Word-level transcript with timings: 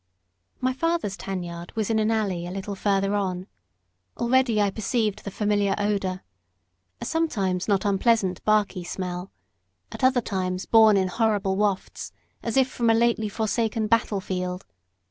My 0.59 0.73
father's 0.73 1.15
tan 1.15 1.43
yard 1.43 1.73
was 1.75 1.91
in 1.91 1.99
an 1.99 2.09
alley 2.09 2.47
a 2.47 2.51
little 2.51 2.73
further 2.73 3.13
on. 3.13 3.45
Already 4.17 4.59
I 4.59 4.71
perceived 4.71 5.23
the 5.23 5.29
familiar 5.29 5.75
odour; 5.77 6.23
sometimes 7.03 7.67
a 7.67 7.69
not 7.69 7.85
unpleasant 7.85 8.43
barky 8.43 8.83
smell; 8.83 9.31
at 9.91 10.03
other 10.03 10.19
times 10.21 10.65
borne 10.65 10.97
in 10.97 11.07
horrible 11.09 11.55
wafts, 11.55 12.11
as 12.41 12.57
if 12.57 12.67
from 12.67 12.89
a 12.89 12.95
lately 12.95 13.29
forsaken 13.29 13.85
battle 13.85 14.21
field. 14.21 14.65